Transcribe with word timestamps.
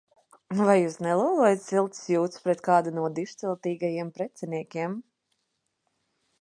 Vai 0.59 0.75
jūs 0.83 0.95
nelolojat 1.07 1.61
siltas 1.65 2.07
jūtas 2.15 2.41
pret 2.47 2.65
kādu 2.69 2.95
no 2.97 3.05
dižciltīgajiem 3.21 4.13
preciniekiem? 4.19 4.97